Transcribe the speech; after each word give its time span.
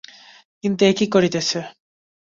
কিন্তু, 0.63 0.81
এ 0.85 0.91
কী 0.93 1.05
করিতেছি। 1.07 1.59